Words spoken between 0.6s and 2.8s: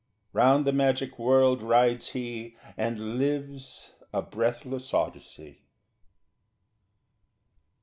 the magic world rides he,